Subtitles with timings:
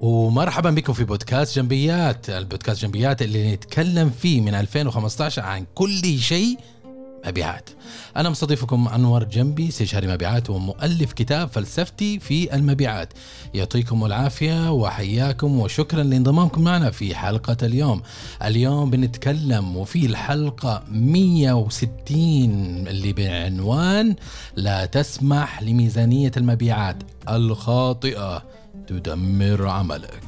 [0.00, 6.58] ومرحبا بكم في بودكاست جنبيات البودكاست جنبيات اللي نتكلم فيه من 2015 عن كل شيء
[7.26, 7.70] مبيعات.
[8.16, 13.12] أنا مستضيفكم أنور جنبي استشاري مبيعات ومؤلف كتاب فلسفتي في المبيعات.
[13.54, 18.02] يعطيكم العافية وحياكم وشكرا لانضمامكم معنا في حلقة اليوم.
[18.44, 24.16] اليوم بنتكلم وفي الحلقة 160 اللي بعنوان
[24.56, 26.96] لا تسمح لميزانية المبيعات
[27.28, 28.42] الخاطئة.
[28.86, 30.25] تدمر عملك.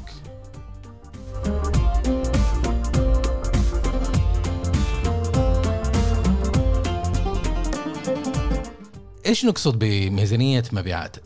[9.29, 11.17] إيش نقصد بميزانية مبيعات؟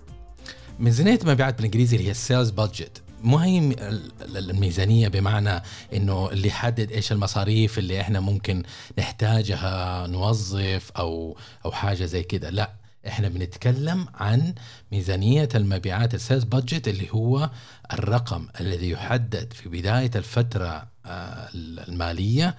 [0.78, 3.76] ميزانية مبيعات بالإنجليزي اللي هي السيلز بادجت مو هي
[4.20, 8.62] الميزانية بمعنى إنه اللي يحدد إيش المصاريف اللي إحنا ممكن
[8.98, 12.72] نحتاجها نوظف أو أو حاجة زي كده لا
[13.06, 14.54] إحنا بنتكلم عن
[14.92, 17.50] ميزانية المبيعات ال sales budget اللي هو
[17.92, 22.56] الرقم الذي يحدد في بداية الفترة آه، المالية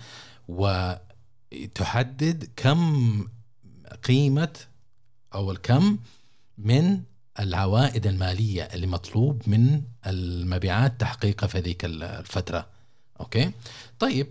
[0.48, 1.00] وتحدد
[2.56, 3.28] كم
[4.04, 4.50] قيمة
[5.34, 5.98] أو الكم
[6.58, 7.02] من
[7.40, 12.68] العوائد المالية اللي مطلوب من المبيعات تحقيقها في هذيك الفترة.
[13.20, 13.52] أوكي؟
[14.00, 14.28] طيب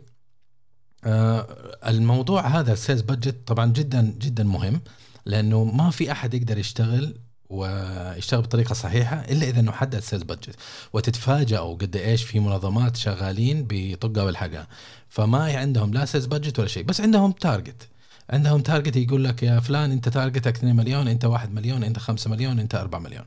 [1.04, 1.46] آه
[1.86, 4.80] الموضوع هذا ال sales budget طبعا جدا جدا مهم
[5.26, 7.18] لأنه ما في أحد يقدر يشتغل
[7.52, 10.56] ويشتغل بالطريقة الصحيحه إلا إذا إنه حدد sales budget
[10.92, 14.66] وتتفاجئوا قد إيش في منظمات شغالين بطقة والحقها
[15.08, 17.88] فما عندهم لا sales budget ولا شيء بس عندهم target
[18.30, 21.98] عندهم target يقول لك يا فلان انت target ك 2 مليون انت 1 مليون انت
[21.98, 23.24] 5 مليون انت 4 مليون.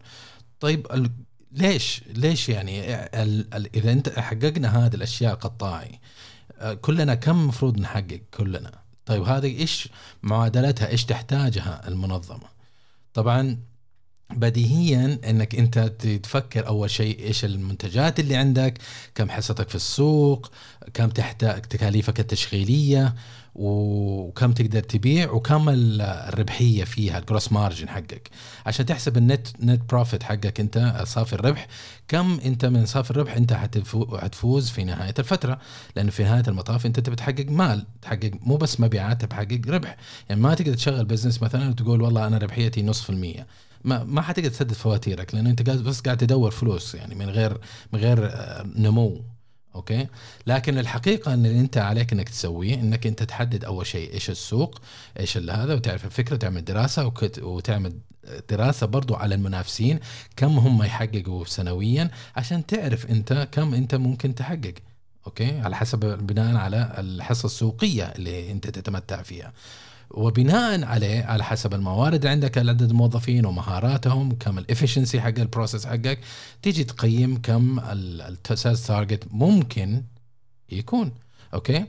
[0.60, 1.10] طيب ال...
[1.52, 3.54] ليش؟ ليش يعني ال...
[3.54, 3.76] ال...
[3.76, 6.00] إذا انت حققنا هذه الأشياء قطاعي
[6.82, 8.72] كلنا كم المفروض نحقق؟ كلنا.
[9.06, 9.90] طيب هذه إيش
[10.24, 12.56] معادلتها؟ إيش تحتاجها المنظمة؟
[13.14, 13.58] طبعا
[14.30, 15.80] بديهيا إنك أنت
[16.24, 18.78] تفكر أول شيء إيش المنتجات اللي عندك
[19.16, 20.52] كم حصتك في السوق
[20.94, 23.16] كم تحتاج تكاليفك التشغيلية.
[23.56, 28.30] وكم تقدر تبيع وكم الربحية فيها الجروس مارجن حقك.
[28.66, 31.68] عشان تحسب النت نت بروفيت حقك انت صافي الربح
[32.08, 35.60] كم انت من صافي الربح انت حتفوز في نهاية الفترة.
[35.96, 39.98] لأنه في نهاية المطاف انت تبي تحقق مال تحقق مو بس مبيعات تحقق ربح.
[40.30, 43.48] يعني ما تقدر تشغل business مثلا وتقول والله أنا ربحيتي نص في المية.
[43.84, 47.58] ما ما حتقدر تسدد فواتيرك لأنه أنت بس قاعد تدور فلوس يعني من غير
[47.94, 49.35] من غير آه، نمو.
[49.76, 50.08] أوكي؟
[50.48, 54.82] لكن الحقيقة إن اللي أنت عليك إنك تسويه إنك أنت تحدد أول شيء إيش السوق
[55.20, 57.94] إيش هذا وتعرف الفكرة تعمل دراسة وتعمل
[58.50, 60.00] دراسة برضو على المنافسين
[60.36, 64.74] كم هم يحققوا سنويا عشان تعرف أنت كم أنت ممكن تحقق.
[65.28, 69.54] أوكي؟ على حسب بناء على الحصة السوقية اللي أنت تتمتع فيها.
[70.12, 75.86] وبناء عليه على حسب الموارد عندك عدد الموظفين ومهاراتهم كم ال efficiency حق ال process
[75.86, 76.20] حقك.
[76.62, 80.04] تيجي تقيم كم ال sales target ممكن
[80.72, 81.12] يكون.
[81.54, 81.86] أوكي؟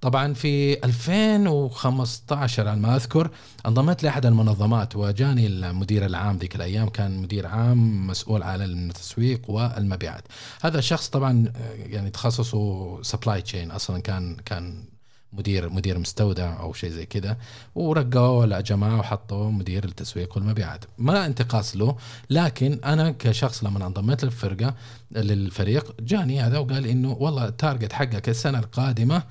[0.00, 3.30] طبعا في 2015 على ما أذكر
[3.66, 10.24] انضميت لأحد المنظمات وجاني المدير العام ذيك الأيام كان مدير عام مسؤول عن التسويق والمبيعات.
[10.62, 14.84] هذا الشخص طبعا يعني تخصصه supply chain أصلا كان كان
[15.32, 17.38] مدير مدير مستودع أو شيء زي كده
[17.74, 21.96] ورقوه الجماعة وحطوا مدير التسويق والمبيعات ما انتقاص له
[22.30, 24.74] لكن أنا كشخص لما انضميت للفرقة
[25.12, 29.22] للفريق جاني هذا وقال إنه والله ال target حقك السنة القادمة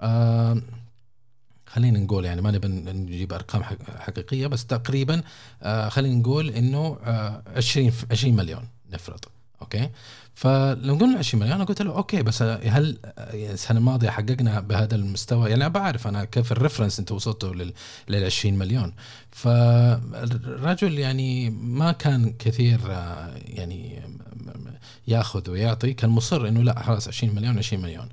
[0.00, 0.62] آه
[1.66, 3.62] خلينا نقول يعني ما نبي نجيب أرقام
[3.98, 5.22] حقيقية بس تقريبا
[5.62, 9.20] آه خلينا نقول إنه آه 20 20 مليون نفرض.
[9.64, 9.90] okay؟
[10.34, 15.50] فلو قلنا 20 مليون أنا قلت له okay بس هل السنة الماضية حققنا بهذا المستوى؟
[15.50, 17.72] يعني أنا بعرف أنا كيف ال reference أنت وصلتوا لل,
[18.08, 18.94] لل 20 مليون.
[19.30, 22.80] فالرجل يعني ما كان كثير
[23.46, 24.02] يعني
[25.08, 28.08] ياخذ ويعطي كان مصر إنه لا خلاص 20 مليون 20 مليون.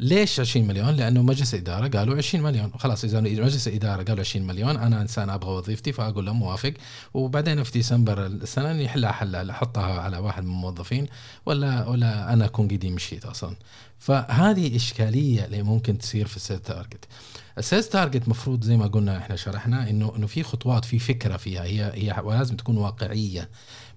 [0.00, 4.46] ليش 20 مليون؟ لأنه مجلس الاداره قالوا 20 مليون، خلاص إذا مجلس الاداره قالوا 20
[4.46, 6.72] مليون أنا إنسان أبغى وظيفتي فأقول لهم موافق
[7.14, 11.06] وبعدين في ديسمبر السنة يحلها حل أحطها على واحد من الموظفين
[11.46, 13.56] ولا ولا أنا أكون قدي مشيت أصلا.
[13.98, 17.04] فهذه إشكالية اللي ممكن تصير في ال sales target.
[17.58, 21.36] ال sales target مفروض زي ما قلنا إحنا شرحنا إنه إنه في خطوات في فكرة
[21.36, 23.48] فيها هي هي ولازم تكون واقعية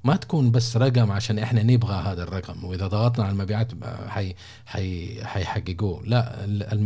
[0.04, 3.72] ما تكون بس رقم عشان إحنا نبغى هذا الرقم وإذا ضغطنا على المبيعات
[4.08, 4.36] حي
[4.66, 6.02] حي حيحققوه.
[6.06, 6.46] لا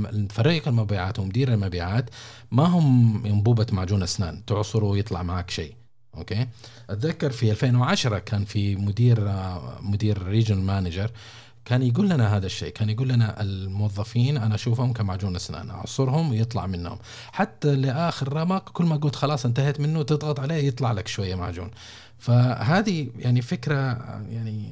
[0.09, 2.09] الفريق المبيعات ومدير المبيعات
[2.51, 5.75] ما هم انبوبه معجون أسنان تعصره ويطلع معك شيء.
[6.17, 6.47] okay؟
[6.89, 9.31] أتذكر في 2010 كان في مدير
[9.81, 11.11] مدير region manager
[11.65, 16.67] كان يقول لنا هذا الشيء كان يقول لنا الموظفين أنا أشوفهم كمعجون أسنان أعصرهم ويطلع
[16.67, 16.97] منهم.
[17.31, 21.71] حتى لآخر رمق كل ما قلت خلاص انتهيت منه تضغط عليه يطلع لك شوية معجون
[22.19, 23.77] فهذه يعني فكرة
[24.31, 24.69] يعني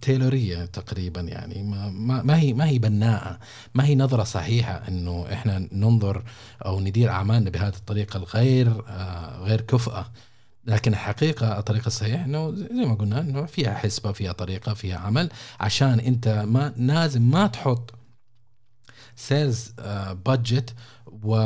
[0.00, 3.38] تيلورية تقريبا يعني ما, ما هي ما هي بناءة
[3.74, 6.24] ما هي نظرة صحيحة إنه إحنا ننظر
[6.66, 10.06] أو ندير أعمالنا بهذه الطريقة الغير آه غير كفأه
[10.68, 15.30] لكن الحقيقة الطريقة الصحيحة إنه زي ما قلنا إنه فيها حسبة فيها طريقة فيها عمل
[15.60, 17.94] عشان أنت ما لازم ما تحط
[19.16, 19.72] sales
[20.26, 20.74] budget
[21.06, 21.36] و...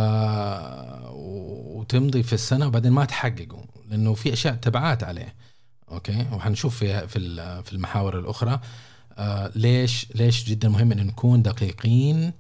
[1.11, 5.35] وتمضي في السنة وبعدين ما تحققه لأنه في أشياء تبعات عليه.
[5.91, 7.09] okay؟ وحنشوف في
[7.63, 8.61] في المحاور الأخرى
[9.19, 12.33] آه ليش ليش جدا مهم إن نكون دقيقين آه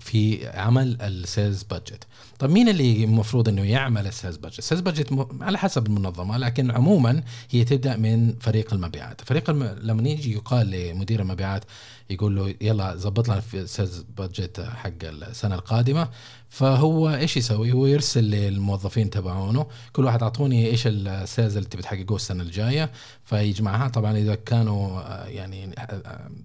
[0.00, 2.04] في عمل ال sales budget
[2.38, 6.36] طيب مين اللي المفروض إنه يعمل ال sales budget ال sales budget على حسب المنظمة
[6.36, 9.20] لكن عموما هي تبدأ من فريق المبيعات.
[9.20, 9.64] فريق الم...
[9.64, 11.64] لما يجي يقال لمدير المبيعات
[12.10, 16.08] يقول له يلا ظبط لنا ال sales budget حق السنة القادمة
[16.52, 19.66] فهو إيش يسوي؟ هو يرسل للموظفين تبعونه.
[19.92, 22.92] كل واحد أعطوني إيش ال sales اللي تبي تحققوه السنة الجاية.
[23.24, 23.88] فيجمعها.
[23.88, 25.74] طبعا إذا كانوا آه، يعني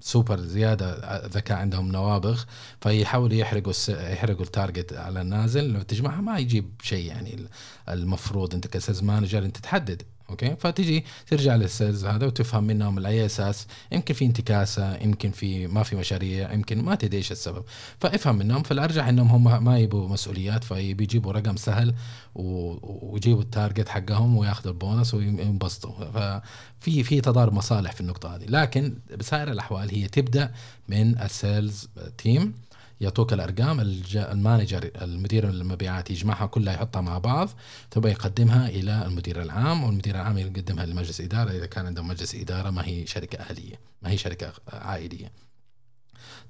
[0.02, 2.44] سوبر زيادة آه، ذكاء عندهم نوابغ.
[2.82, 5.74] فيحاولوا يحرقوا يحرقوا ال target على النازل.
[5.74, 7.48] لو تجمعها ما يجيب شيء يعني
[7.90, 8.54] المفروض.
[8.54, 10.04] أنت ك sales manager أنت تحدد.
[10.30, 15.32] okay؟ فتيجي ترجع لل sales هذا وتفهم منهم على اي أساس يمكن في انتكاسة يمكن
[15.32, 17.64] في ما في مشاريع يمكن ما تدري إيش السبب.
[18.00, 21.94] فافهم منهم فالأرجح إنهم هم ما يبوا مسؤوليات فبيجيبوا رقم سهل
[22.36, 26.12] ويجيبوا ال target حقهم وياخذوا البونص وينبسطوا.
[26.12, 28.46] ففي في تضارب مصالح في النقطة هذه.
[28.46, 30.52] لكن بسائر الأحوال هي تبدأ
[30.88, 32.54] من ال sales team
[33.02, 33.80] يعطوك الأرقام
[34.16, 37.50] ال manager المدير المبيعات يجمعها كلها يحطها مع بعض
[37.92, 42.70] ثم يقدمها إلى المدير العام والمدير العام يقدمها لمجلس إدارة إذا كان عندهم مجلس إدارة
[42.70, 45.32] ما هي شركة أهلية ما هي شركة عائلية.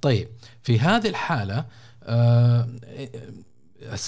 [0.01, 0.29] طيب
[0.63, 1.65] في هذه الحالة
[2.03, 2.67] آه،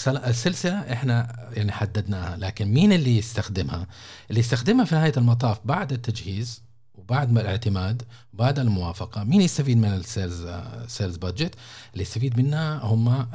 [0.07, 3.87] السلسلة إحنا يعني حددناها لكن مين اللي يستخدمها؟
[4.29, 6.68] اللي يستخدمها في نهاية المطاف بعد التجهيز
[6.99, 8.03] وبعد ما الاعتماد
[8.33, 10.47] بعد الموافقة مين يستفيد من ال sales
[10.87, 11.55] sales budget
[11.93, 13.27] اللي يستفيد منها هم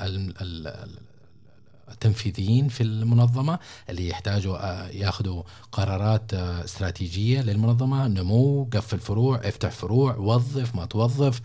[1.88, 3.58] التنفيذيين في المنظمة
[3.90, 10.86] اللي يحتاجوا آه، ياخذوا قرارات آه، استراتيجية للمنظمة نمو قفل فروع افتح فروع وظف ما
[10.86, 11.40] توظف.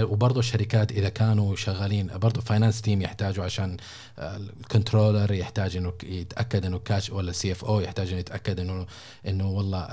[0.00, 3.76] وبرضه الشركات إذا كانوا شغالين برضه finance team يحتاجوا عشان
[4.18, 8.86] ال controller يحتاج إنه يتأكد إنه كاش ولا ال CFO يحتاج إنه يتأكد إنه
[9.26, 9.88] إنه والله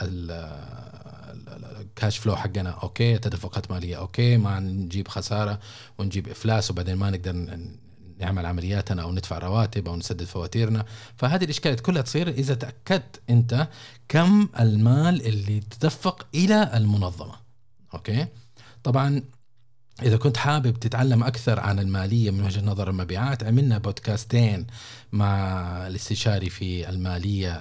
[1.81, 5.59] ال cash flow حقنا okay تدفقات مالية okay ما نجيب خسارة
[5.97, 7.57] ونجيب إفلاس وبعدين ما نقدر
[8.19, 10.85] نعمل عملياتنا أو ندفع رواتب أو نسدد فواتيرنا.
[11.15, 13.67] فهذه الاشكاليات كلها تصير إذا تأكدت أنت
[14.09, 17.35] كم المال اللي تدفق إلى المنظمة.
[17.93, 18.27] أوكي؟
[18.87, 19.21] طبعا
[20.01, 24.67] إذا كنت حابب تتعلم أكثر عن المالية من وجهة نظر المبيعات عملنا بودكاستين
[25.11, 25.27] مع
[25.87, 27.51] الاستشاري في المالية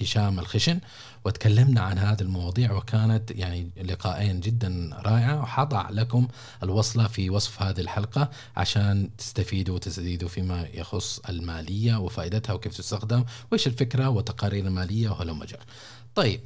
[0.00, 0.80] هشام الخشن
[1.24, 5.40] وتكلمنا عن هذه المواضيع وكانت يعني لقاءين جدا رائعة.
[5.40, 6.28] وحضع لكم
[6.62, 13.66] الوصلة في وصف هذه الحلقة عشان تستفيدوا وتزيدوا فيما يخص المالية وفائدتها وكيف تستخدم وإيش
[13.66, 15.60] الفكرة وتقارير المالية وهلم جر
[16.14, 16.40] طيب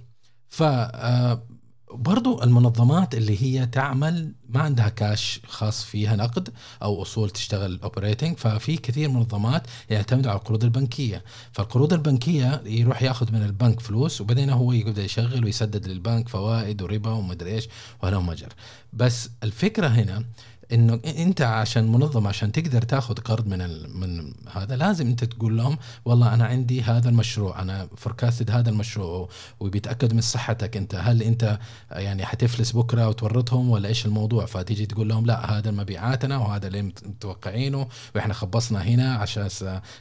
[0.48, 1.42] ف آه،
[1.92, 6.48] برضو المنظمات اللي هي تعمل ما عندها كاش خاص فيها نقد
[6.82, 11.24] أو أصول تشتغل اوبريتنج ففي كثير منظمات يعتمدوا على القروض البنكية.
[11.52, 17.10] فالقروض البنكية يروح ياخذ من البنك فلوس وبعدين هو يبدا يشغل ويسدد للبنك فوائد وربا
[17.10, 17.68] ومدري إيش
[18.02, 18.52] وهذا مجر.
[18.92, 20.24] بس الفكرة هنا
[20.72, 25.78] إنه إنت عشان منظمه عشان تقدر تاخذ قرض من من هذا لازم أنت تقول لهم
[26.04, 29.28] والله أنا عندي هذا المشروع أنا forecasted هذا المشروع
[29.60, 31.58] وبيتاكد من صحتك أنت هل أنت
[31.90, 36.82] يعني حتفلس بكرة وتورطهم ولا إيش الموضوع؟ فتيجي تقول لهم لا هذا مبيعاتنا وهذا اللي
[36.82, 39.48] متوقعينه وإحنا خبصنا هنا عشان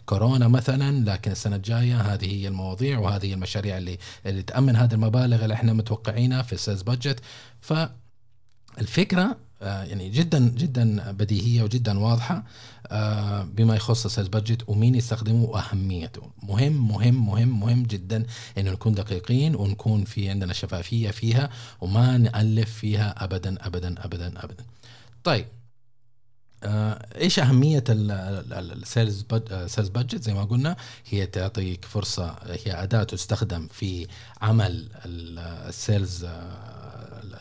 [0.06, 5.44] كورونا مثلا لكن السنة الجاية هذه هي المواضيع وهذه المشاريع اللي اللي تأمن هذه المبالغ
[5.44, 7.20] اللي إحنا متوقعينها في ال sales budget
[7.62, 12.44] فالفكرة آه، يعني جدا جدا بديهية وجدا واضحة
[12.88, 16.32] آه، بما يخص ال sales budget ومين يستخدمه وأهميته.
[16.44, 18.26] مهم مهم مهم مهم جدا
[18.58, 21.50] إنه نكون دقيقين ونكون في عندنا شفافية فيها
[21.82, 24.66] وما نألف فيها ابدا ابدا ابدا ابدا.
[25.24, 25.46] طيب
[26.64, 29.26] آه، إيش أهمية ال sales
[29.66, 30.76] sales budget زي ما قلنا
[31.10, 32.36] هي تعطيك فرصة
[32.66, 34.08] هي أداة تستخدم في
[34.42, 36.26] عمل ال sales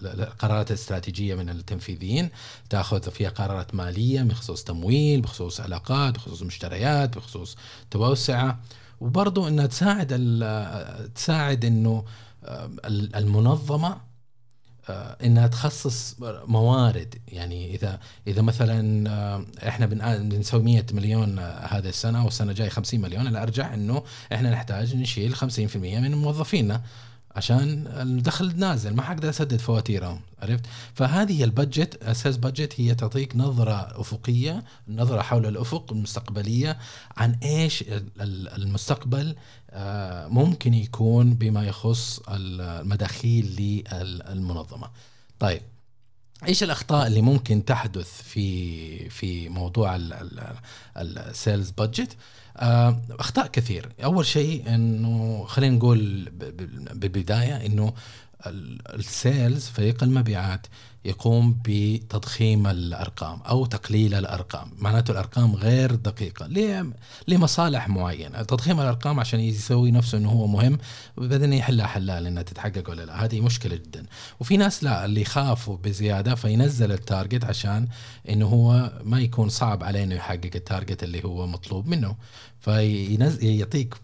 [0.06, 2.30] القرارات الاستراتيجية من التنفيذيين
[2.70, 7.56] تأخذ فيها قرارات مالية بخصوص تمويل بخصوص علاقات بخصوص مشتريات بخصوص
[7.90, 8.60] توسعة
[9.00, 10.08] وبرضو إنها تساعد
[11.14, 12.04] تساعد إنه
[13.14, 13.96] المنظمة
[14.88, 17.14] آه، إنها تخصص موارد.
[17.28, 23.72] يعني إذا إذا مثلا إحنا بنسوي 100 مليون هذه السنة والسنة الجايه 50 مليون الارجح
[23.72, 26.82] إنه إحنا نحتاج نشيل 50% من موظفينا.
[27.36, 33.36] عشان الدخل نازل ما حقدر أسدد فواتيرهم عرفت؟ فهذه ال budget أساس budget هي تعطيك
[33.36, 36.78] نظرة أفقية نظرة حول الأفق المستقبلية
[37.16, 37.84] عن إيش
[38.20, 39.36] المستقبل
[39.70, 44.90] آه، ممكن يكون بما يخص المداخيل للمنظمة.
[45.38, 45.62] طيب
[46.48, 49.98] إيش الأخطاء اللي ممكن تحدث في في موضوع
[50.96, 52.16] ال sales budget
[52.56, 53.92] آه، أخطاء كثير.
[54.04, 56.30] أول شيء إنه خلينا نقول
[56.92, 57.92] بالبداية إنه
[58.46, 60.66] ال sales فريق المبيعات
[61.04, 64.70] يقوم بتضخيم الأرقام أو تقليل الأرقام.
[64.78, 66.48] معناته الأرقام غير دقيقة
[67.28, 68.42] لمصالح معينة.
[68.42, 70.78] تضخيم الأرقام عشان يسوي نفسه إنه هو مهم
[71.16, 73.24] وبعدين يحلها حلال إنها تتحقق ولا لا.
[73.24, 74.06] هذه مشكلة جدا.
[74.40, 77.88] وفي ناس لا اللي يخافوا بزيادة فينزل ال target عشان
[78.28, 82.16] إنه هو ما يكون صعب عليه إنه يحقق ال target اللي هو مطلوب منه.
[82.64, 83.94] فيعطيك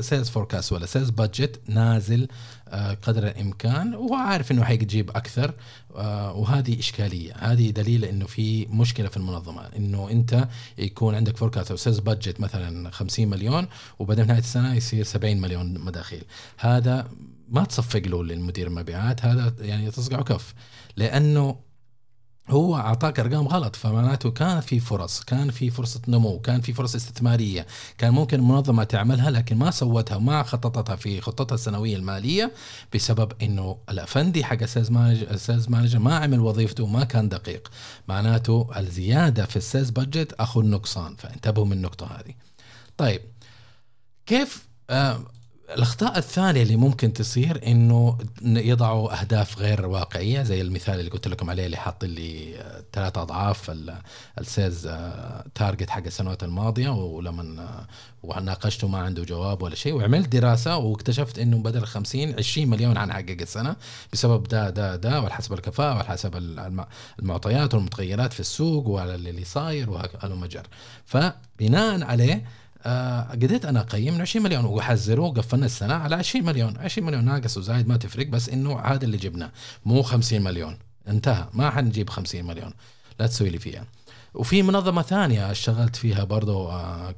[0.00, 2.28] sales forecast ولا sales budget نازل
[2.68, 5.54] آه، قدر الإمكان وهو عارف إنه حيجيب أكثر
[5.96, 7.32] آه، وهذه إشكالية.
[7.38, 10.48] هذه دليل إنه في مشكلة في المنظمة إنه أنت
[10.78, 13.66] يكون عندك forecast أو sales budget مثلا 50 مليون
[13.98, 16.24] وبعدين نهاية السنة يصير 70 مليون مداخيل.
[16.58, 17.08] هذا
[17.48, 20.54] ما تصفق له للمدير المبيعات هذا يعني تصقعه كف.
[20.96, 21.69] لأنه
[22.50, 26.94] هو أعطاك أرقام غلط فمعناته كان في فرص كان في فرصة نمو كان في فرص
[26.94, 27.66] استثمارية
[27.98, 32.52] كان ممكن المنظمه تعملها لكن ما سوتها وما خططتها في خطتها السنوية المالية
[32.94, 37.28] بسبب إنه الأفندي حق ال sales manager ال sales manager ما عمل وظيفته وما كان
[37.28, 37.70] دقيق.
[38.08, 42.34] معناته الزيادة في ال sales budget أو النقصان فانتبهوا من النقطة هذه.
[42.96, 43.20] طيب
[44.26, 45.24] كيف آه
[45.74, 51.50] الأخطاء الثانية اللي ممكن تصير إنه يضعوا أهداف غير واقعية زي المثال اللي قلت لكم
[51.50, 52.54] عليه اللي حاط لي
[52.92, 53.72] ثلاث أضعاف
[54.38, 54.88] ال sales
[55.54, 57.84] target حق السنوات الماضية ولما
[58.22, 63.36] وناقشته ما عنده جواب ولا شيء وعملت دراسة واكتشفت إنه بدل 50 20 مليون حنحقق
[63.40, 63.76] السنة
[64.12, 66.36] بسبب ده ده ده وعلى حسب الكفاءة وعلى حسب
[67.18, 69.90] المعطيات والمتغيرات في السوق وعلى اللي صاير
[70.46, 70.66] برا
[71.06, 72.59] فبناء عليه آه
[73.30, 76.76] قدرت أنا اقيم من 20 مليون وحزره وقفلنا السنة على 20 مليون.
[76.76, 79.52] 20 مليون ناقص وزايد ما تفرق بس إنه هذا اللي جبناه
[79.84, 80.78] مو 50 مليون.
[81.08, 82.72] انتهى ما حنجيب 50 مليون.
[83.20, 83.84] لا تسوي لي فيها.
[84.34, 87.10] وفي منظمة ثانية اشتغلت فيها برضو آه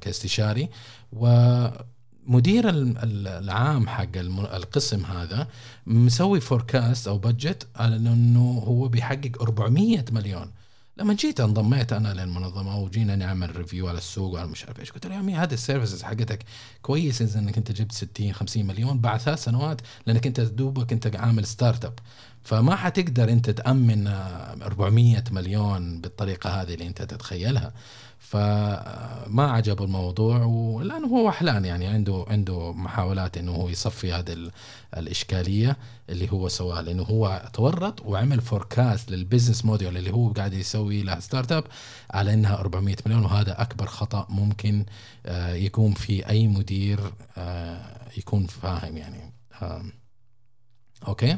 [0.00, 0.68] كاستشاري.
[1.12, 4.16] ومدير العام حق
[4.54, 5.48] القسم هذا
[5.86, 10.50] مسوي forecast أو budget على إنه هو بيحقق 400 مليون.
[10.98, 15.06] لما جيت انضميت أنا للمنظمة وجينا نعمل review على السوق وعلى مش عارف إيش قلت
[15.06, 16.44] له يا عمي هذه ال services حقتك
[16.82, 21.46] كويس إنك أنت جبت 60 50 مليون بعد ثلاث سنوات لأنك أنت دوبك أنت عامل
[21.46, 21.94] startup
[22.42, 27.72] فما حتقدر أنت تأمن 400 مليون بالطريقة هذه اللي أنت تتخيلها.
[28.28, 34.50] فما عجبه الموضوع ولأنه هو وحلان يعني عنده عنده محاولات إنه هو يصفي هذه
[34.96, 35.76] الإشكالية
[36.10, 41.02] اللي هو سواها لأنه هو تورط وعمل forecast لل business model اللي هو قاعد يسوي
[41.02, 41.64] له startup
[42.10, 44.84] على إنها 400 مليون وهذا أكبر خطأ ممكن
[45.26, 47.00] آه، يقوم فيه أي مدير
[47.36, 47.80] آه،
[48.16, 49.32] يكون فاهم يعني.
[51.08, 51.36] okay؟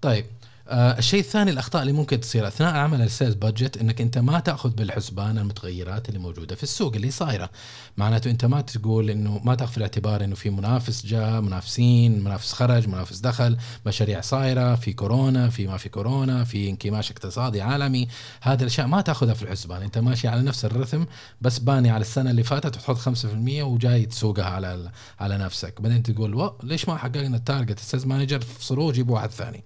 [0.00, 0.24] طيب.
[0.68, 4.40] آه الشيء الثاني الأخطاء اللي ممكن تصير أثناء عمل ال sales budget إنك أنت ما
[4.40, 7.50] تأخذ بالحسبان المتغيرات اللي موجودة في السوق اللي صايرة.
[7.96, 12.52] معناته أنت ما تقول إنه ما تأخذ في الاعتبار إنه في منافس جاء منافسين منافس
[12.52, 13.56] خرج منافس دخل
[13.86, 18.08] مشاريع صايرة في كورونا في ما في كورونا في انكماش اقتصادي عالمي.
[18.40, 19.82] هذه الأشياء ما تأخذها في الحسبان.
[19.82, 21.04] أنت ماشي على نفس ال rhythm
[21.40, 24.90] بس باني على السنة اللي فاتت وتحط 5% وجاي تسوقها على
[25.20, 25.80] على نفسك.
[25.80, 29.64] بعدين تقول ليش ما حققنا ال target ال sales manager؟ فصلوه جيبوا واحد ثاني.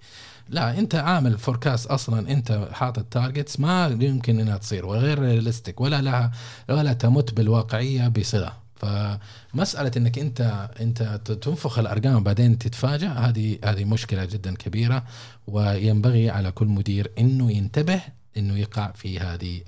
[0.49, 6.01] لا انت عامل forecast أصلا انت حاطط targets ما يمكن إنها تصير وغير realistic ولا
[6.01, 6.31] لها
[6.69, 11.03] ولا تمت بالواقعية بصلة فمسألة إنك أنت أنت
[11.41, 15.03] تنفخ الأرقام بعدين تتفاجئ هذه هذه مشكلة جدا كبيرة
[15.47, 18.01] وينبغي على كل مدير إنه ينتبه
[18.37, 19.61] إنه يقع في هذه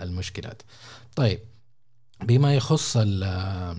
[0.00, 0.62] المشكلات.
[1.16, 1.38] طيب
[2.24, 3.76] بما يخص آه،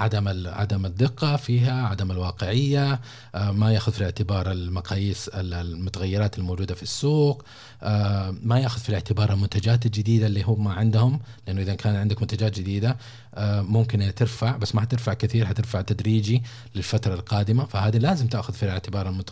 [0.00, 3.00] عدم عدم الدقة فيها عدم الواقعية
[3.34, 7.44] آه، ما يأخذ في الاعتبار المقاييس المتغيرات الموجودة في السوق
[7.82, 12.58] آه، ما يأخذ في الاعتبار المنتجات الجديدة اللي هم عندهم لأنه إذا كان عندك منتجات
[12.58, 12.96] جديدة
[13.38, 16.42] ممكن ترفع بس ما حترفع كثير حترفع تدريجي
[16.74, 19.22] للفترة القادمة فهذه لازم تأخذ في الاعتبار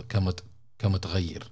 [0.78, 1.50] كمتغير.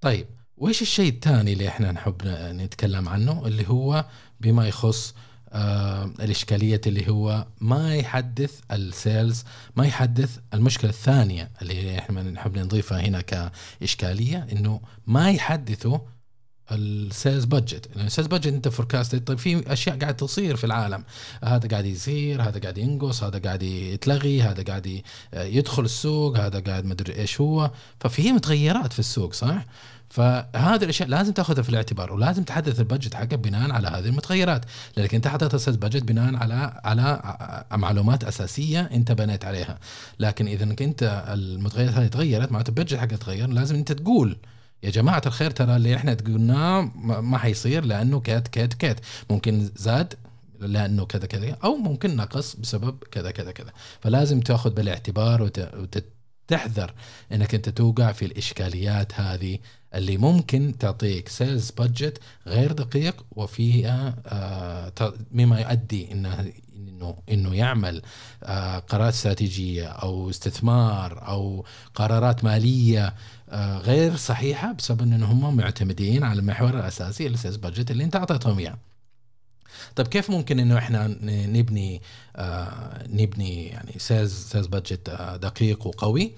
[0.00, 4.04] طيب وإيش الشيء الثاني اللي إحنا نحب نتكلم عنه؟ اللي هو
[4.40, 5.14] بما يخص
[5.54, 9.44] آه الإشكالية اللي هو ما يحدث ال sales
[9.76, 15.98] ما يحدث المشكلة الثانية اللي إحنا نحب نضيفها هنا كإشكالية إنه ما يحدثوا
[16.72, 21.04] ال sales budget ال sales budget أنت forecast طيب في أشياء قاعد تصير في العالم.
[21.44, 25.02] هذا قاعد يصير هذا قاعد ينقص هذا قاعد يتلغي هذا قاعد
[25.34, 27.70] يدخل السوق هذا قاعد مدري إيش هو.
[28.00, 29.64] ففي متغيرات في السوق صح؟
[30.14, 34.64] فهذه الأشياء لازم تأخذها في الاعتبار ولازم تحدث ال budget حقك بناء على هذه المتغيرات.
[34.96, 37.20] لانك أنت حطيت ال sales budget بناء على على
[37.72, 39.78] معلومات أساسية أنت بنيت عليها.
[40.20, 44.36] لكن إذا انك انت المتغيرات هذه تغيرت معناته ال budget حقك تغير لازم أنت تقول
[44.82, 50.14] يا جماعة الخير ترى اللي إحنا قلناه ما حيصير لأنه كذا كذا كذا ممكن زاد
[50.60, 53.72] لأنه كذا كذا أو ممكن نقص بسبب كذا كذا كذا.
[54.00, 56.94] فلازم تأخذ بالاعتبار وتحذر
[57.32, 59.58] أنك أنت توقع في الإشكاليات هذه
[59.94, 64.92] اللي ممكن تعطيك sales budget غير دقيق وفيها آه،
[65.32, 68.02] مما يؤدي إنه إنه إنه يعمل
[68.42, 73.14] آه، قرارات استراتيجية أو استثمار أو قرارات مالية
[73.50, 78.16] آه، غير صحيحة بسبب إن هم معتمدين على المحور الأساسي ال sales budget اللي أنت
[78.16, 78.76] أعطيتهم إياه.
[79.96, 81.06] طيب كيف ممكن إنه إحنا
[81.46, 82.00] نبني
[83.08, 85.10] نبني يعني sales sales budget
[85.42, 86.32] دقيق وقوي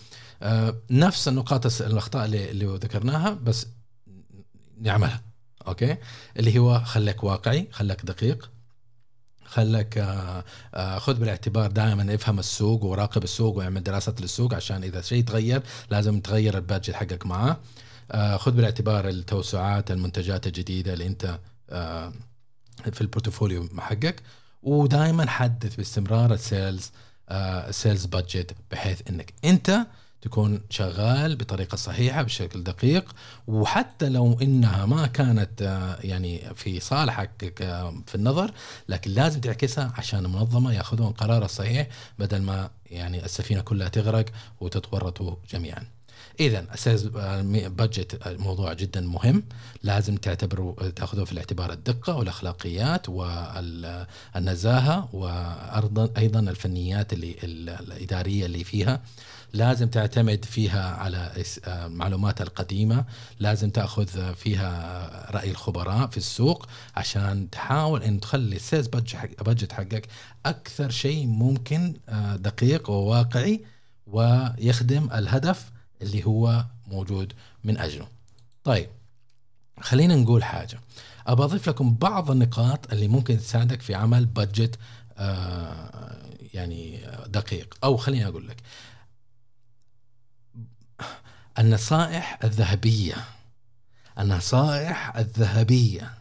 [0.91, 3.67] نفس النقاط الأخطاء اللي, اللي ذكرناها بس
[4.81, 5.23] نعملها
[5.67, 5.97] okay؟
[6.37, 8.51] اللي هو خليك واقعي خليك دقيق
[9.47, 15.01] خلك آه، آه، خذ بالاعتبار دائما افهم السوق وراقب السوق واعمل دراسات للسوق عشان إذا
[15.01, 17.57] شيء تغير لازم تغير ال budget حقك معاه.
[18.11, 21.39] آه، خذ بالاعتبار التوسعات المنتجات الجديدة اللي أنت
[22.93, 24.23] في ال portfolio حقك
[24.63, 26.93] ودائما حدث باستمرار ال sales
[27.31, 29.87] ال sales budget بحيث إنك أنت
[30.23, 33.15] تكون شغال بطريقة صحيحة بشكل دقيق
[33.47, 37.55] وحتى لو إنها ما كانت آه، يعني في صالحك
[38.07, 38.51] في النظر
[38.89, 41.87] لكن لازم تعكسها عشان المنظمة يأخذون القرار الصحيح
[42.19, 44.27] بدل ما يعني السفينة كلها تغرق
[44.61, 45.87] وتتورطوا جميعا.
[46.41, 49.43] اذا أساس budget موضوع جدا مهم
[49.83, 59.03] لازم تعتبروا تاخذوا في الاعتبار الدقة والأخلاقيات والنزاهه وأيضا أيضا الفنيات اللي الإدارية اللي فيها
[59.57, 63.05] لازم تعتمد فيها على المعلومات القديمة
[63.41, 66.67] لازم تأخذ فيها رأي الخبراء في السوق
[66.97, 68.89] عشان تحاول أن تخلي السيلز
[69.41, 70.09] بادجت حقك
[70.47, 73.61] أكثر شيء ممكن آه، دقيق وواقعي
[74.07, 75.71] ويخدم الهدف
[76.03, 77.33] اللي هو موجود
[77.65, 78.09] من أجله.
[78.65, 78.89] طيب
[79.81, 80.81] خلينا نقول حاجة.
[81.27, 84.79] أبى أضيف لكم بعض النقاط اللي ممكن تساعدك في عمل budget
[85.19, 86.17] آه،
[86.55, 87.77] يعني دقيق.
[87.85, 88.57] أو خليني أقول لك
[91.59, 93.15] النصائح الذهبية
[94.19, 96.15] النصائح الذهبية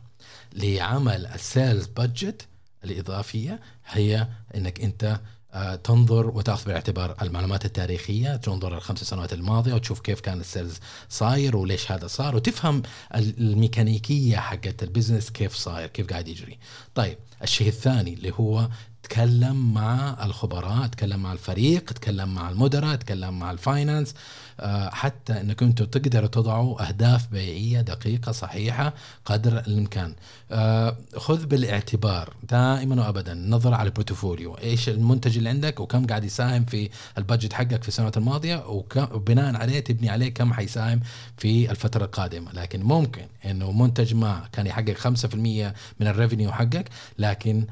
[0.53, 2.47] لعمل ال sales budget
[2.83, 5.19] الإضافية هي أنك أنت
[5.53, 10.79] آه، تنظر وتأخذ بالاعتبار المعلومات التاريخية، تنظر الخمس سنوات الماضية وتشوف كيف كان ال sales
[11.09, 12.83] صاير وليش هذا صار وتفهم
[13.15, 16.59] الميكانيكية حقت ال business كيف صاير، كيف قاعد يجري.
[16.95, 18.69] طيب الشيء الثاني اللي هو
[19.09, 24.13] تكلم مع الخبراء تكلم مع الفريق تكلم مع المدراء تكلم مع ال finance
[24.59, 28.93] آه، حتى إنك أنتم تقدروا تضعوا أهداف بيعية دقيقة صحيحة
[29.25, 30.15] قدر الإمكان.
[30.51, 34.53] آه، خذ بالاعتبار دائما وابدا نظر على ال portfolio.
[34.53, 39.79] إيش المنتج اللي عندك وكم قاعد يساهم في البادجت حقك في السنوات الماضية وبناء عليه
[39.79, 40.99] تبني عليه كم حيساهم
[41.37, 42.51] في الفترة القادمة.
[42.53, 46.89] لكن ممكن إنه منتج ما كان يحقق 5% من الريفينيو حقك
[47.19, 47.65] لكن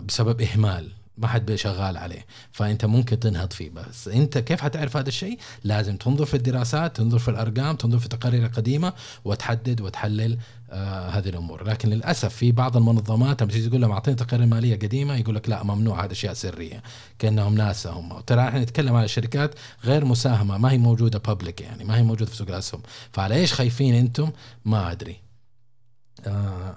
[0.00, 0.90] بسبب إهمال.
[1.18, 2.26] ما حد شغال عليه.
[2.52, 3.70] فأنت ممكن تنهض فيه.
[3.70, 8.04] بس أنت كيف حتعرف هذا الشيء؟ لازم تنظر في الدراسات تنظر في الأرقام تنظر في
[8.04, 8.92] التقارير القديمه
[9.24, 10.38] وتحدد وتحلل
[10.70, 11.64] آه هذه الأمور.
[11.64, 15.48] لكن للأسف في بعض المنظمات لما تيجي تقول لهم أعطيني تقارير مالية قديمة يقول لك
[15.48, 16.04] لا ممنوع.
[16.04, 16.82] هذا أشياء سرية.
[17.18, 18.20] كأنهم ناسا هم.
[18.20, 22.30] ترى إحنا نتكلم على شركات غير مساهمة ما هي موجودة بابليك يعني ما هي موجودة
[22.30, 22.82] في سوق الأسهم.
[23.12, 24.30] فعلى إيش خايفين أنتم؟
[24.64, 25.12] ما أدري.
[25.12, 25.23] آه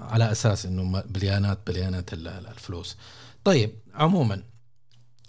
[0.01, 2.97] على أساس إنه بليانات بليانات الفلوس.
[3.43, 4.43] طيب عموما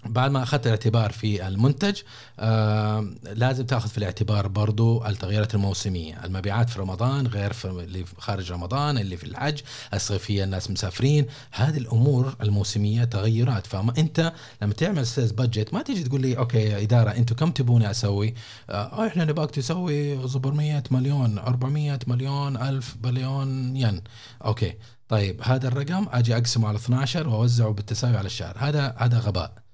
[0.07, 2.01] بعد ما أخذت الاعتبار في المنتج
[2.41, 6.25] آه لازم تأخذ في الاعتبار برضو التغيرات الموسمية.
[6.25, 9.61] المبيعات في رمضان غير في اللي خارج رمضان اللي في الحج
[9.95, 11.27] الصيفية الناس مسافرين.
[11.51, 13.67] هذه الأمور الموسمية تغيرات.
[13.67, 14.33] فما أنت
[14.63, 18.35] لما تعمل sales budget ما تيجي تقول لي okay يا إدارة أنتم كم تبوني أسوي؟
[18.71, 24.01] آه إحنا نبغاك تسوي 700 مليون 400 مليون ألف بليون ين.
[24.45, 24.75] okay.
[25.09, 28.57] طيب هذا الرقم أجي أقسمه على 12 وأوزعه بالتساوي على الشهر.
[28.59, 29.68] هذا هذا غباء.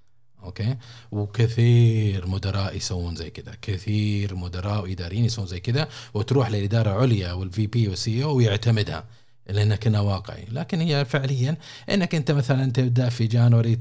[0.45, 0.77] okay؟
[1.13, 3.55] وكثير مدراء يسوون زي كذا.
[3.63, 9.05] كثير مدراء وإداريين يسوون زي كذا وتروح لإدارة عليا وال VP وال CEO ويعتمدها
[9.49, 10.45] لانك أنا واقعي.
[10.53, 11.57] لكن هي فعليا
[11.91, 13.77] إنك أنت مثلا تبدأ في جانوري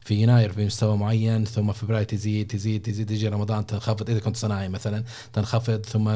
[0.00, 4.10] في يناير بمستوى معين ثم فبراير تزيد تزيد تزيد يجي رمضان تنخفض.
[4.10, 6.08] إذا كنت صناعي مثلا تنخفض ثم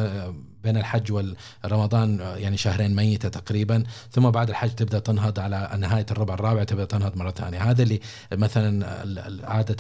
[0.65, 6.35] بين الحج والرمضان يعني شهرين ميتة تقريبا ثم بعد الحج تبدأ تنهض على نهاية الربع
[6.35, 7.71] الرابع تبدأ تنهض مرة ثانية.
[7.71, 8.01] هذا اللي
[8.33, 8.87] مثلا
[9.45, 9.77] عادة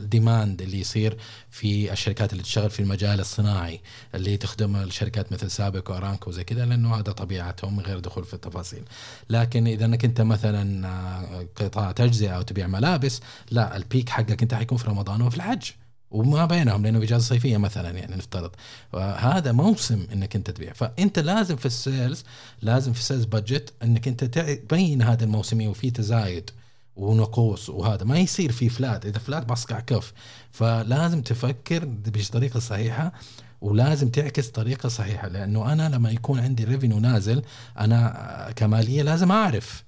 [0.00, 1.16] الديماند اللي يصير
[1.50, 3.80] في الشركات اللي تشتغل في المجال الصناعي
[4.14, 8.34] اللي تخدم الشركات مثل سابق وارامكو وزي كذا لأنه هذا طبيعتهم من غير دخول في
[8.34, 8.82] التفاصيل.
[9.30, 14.42] لكن إذا أنك أنت مثلا آه، قطاع تجزئة أو تبيع ملابس لا ال peak حقك
[14.42, 15.70] أنت حيكون في رمضان وفي الحج.
[16.10, 18.50] وما بينهم لأنه اجازه صيفية مثلا يعني نفترض.
[18.94, 20.72] هذا موسم إنك أنت تبيع.
[20.72, 22.24] فأنت لازم في ال sales
[22.62, 26.50] لازم في ال sales budget إنك أنت تبين هذا الموسميه وفي تزايد
[26.96, 28.04] ونقوص وهذا.
[28.04, 30.12] ما يصير في flat إذا flat بصقع كف.
[30.52, 33.12] فلازم تفكر بطريقه صحيحة
[33.60, 35.28] ولازم تعكس طريقة صحيحة.
[35.28, 37.42] لأنه أنا لما يكون عندي revenue نازل
[37.78, 39.84] أنا كمالية لازم أعرف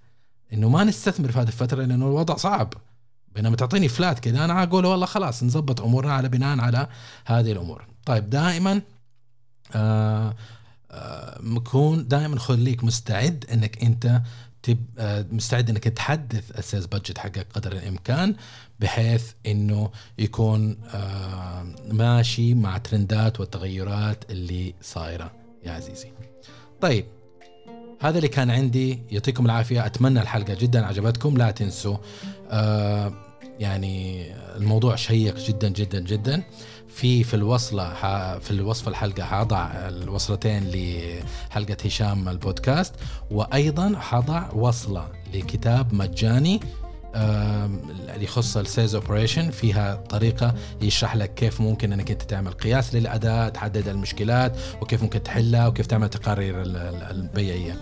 [0.53, 2.75] إنه ما نستثمر في هذه الفترة لأنه الوضع صعب.
[3.35, 6.87] بينما تعطيني flat كذا أنا أقول والله خلاص نظبط أمورنا على بناء على
[7.25, 8.83] هذه الأمور طيب دائما
[9.75, 10.35] آه
[10.91, 14.23] آه مكون دائما خليك مستعد إنك أنت
[14.63, 18.37] تب آه مستعد إنك تحدث ال sales budget حقك قدر الإمكان
[18.81, 25.33] بحيث إنه يكون آه ماشي مع trendات والتغيرات اللي صايرة
[25.65, 26.09] يا عزيزي.
[26.81, 27.05] طيب
[28.03, 29.87] هذا اللي كان عندي يعطيكم العافية.
[29.87, 31.97] أتمنى الحلقة جدا عجبتكم لا تنسوا.
[32.51, 33.13] آه
[33.61, 36.43] يعني الموضوع شيق جدا جدا جدا.
[36.89, 37.95] في في الوصلة
[38.39, 42.95] في الوصف الحلقة حضع الوصلتين لحلقة هشام البودكاست
[43.31, 46.61] وأيضا حضع وصلة لكتاب مجاني
[47.15, 52.95] اللي يخص ال sales operation فيها طريقة يشرح لك كيف ممكن إنك أنت تعمل قياس
[52.95, 56.63] للاداء تحدد المشكلات وكيف ممكن تحلها وكيف تعمل تقارير
[57.11, 57.77] البيعية.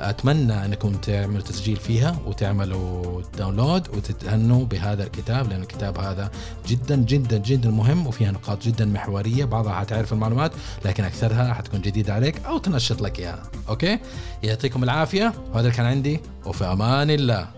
[0.00, 6.30] أتمنى إنكم تعملوا تسجيل فيها وتعملوا download وتتهنوا بهذا الكتاب لأن الكتاب هذا
[6.68, 10.52] جدا جدا جدا مهم وفيها نقاط جدا محورية بعضها حتعرف المعلومات
[10.84, 13.42] لكن أكثرها حتكون جديدة عليك أو تنشط لك إياها.
[13.68, 13.98] okay؟
[14.42, 15.32] يعطيكم العافية.
[15.52, 17.48] وهذا كان عندي وفي أمان الله.